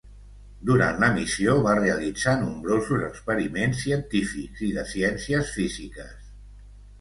[0.67, 6.19] Durant la missió, va realitzar nombrosos experiments científics i de ciències físiques.